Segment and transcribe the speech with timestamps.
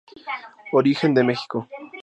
[0.77, 1.59] Origen de Mexico.